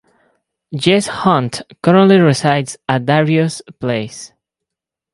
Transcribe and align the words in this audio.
Jess 0.73 1.05
Hunt 1.09 1.61
currently 1.83 2.17
resides 2.17 2.75
at 2.89 3.05
Darius' 3.05 3.61
place. 3.79 4.33